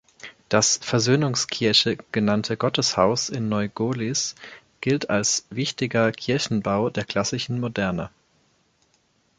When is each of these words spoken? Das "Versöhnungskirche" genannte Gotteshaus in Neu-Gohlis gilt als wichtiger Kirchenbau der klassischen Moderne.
Das 0.49 0.77
"Versöhnungskirche" 0.81 1.99
genannte 2.11 2.57
Gotteshaus 2.57 3.29
in 3.29 3.49
Neu-Gohlis 3.49 4.33
gilt 4.81 5.11
als 5.11 5.45
wichtiger 5.51 6.11
Kirchenbau 6.11 6.89
der 6.89 7.05
klassischen 7.05 7.59
Moderne. 7.59 8.09